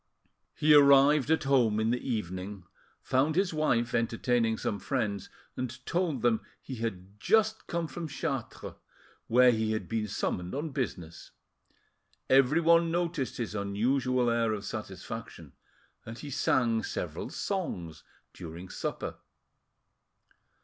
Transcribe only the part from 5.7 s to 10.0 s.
told them he had just come from Chartres, where he had